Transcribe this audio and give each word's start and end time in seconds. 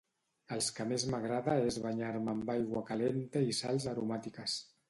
Els 0.55 0.69
que 0.77 0.85
més 0.91 1.05
m'agrada 1.13 1.57
és 1.73 1.77
banyar-me 1.85 2.33
amb 2.35 2.51
aigua 2.57 2.85
calenta 2.91 3.47
i 3.51 3.57
sals 3.63 3.91
aromàtiques. 3.93 4.61